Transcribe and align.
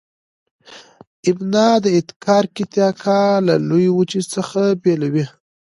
ابنا 1.29 1.69
د 1.83 1.85
انتارکتیکا 1.99 3.21
د 3.47 3.49
لویې 3.67 3.91
وچې 3.97 4.21
څخه 4.33 4.61
بیلوي. 4.81 5.25